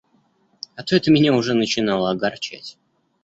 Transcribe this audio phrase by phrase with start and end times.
[0.75, 2.75] А то это меня уже начинало огорчать.